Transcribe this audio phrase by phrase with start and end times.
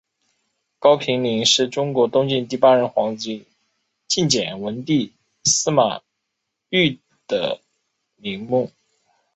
[0.79, 3.45] 高平陵是中国东晋第八任皇帝
[4.07, 6.01] 晋简文帝司马
[6.71, 7.61] 昱的
[8.15, 8.71] 陵墓。